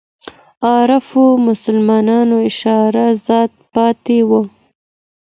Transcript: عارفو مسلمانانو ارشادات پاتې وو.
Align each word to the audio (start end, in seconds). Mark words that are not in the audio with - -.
عارفو 0.69 1.23
مسلمانانو 1.47 2.35
ارشادات 2.47 3.51
پاتې 3.73 4.17
وو. 4.29 4.41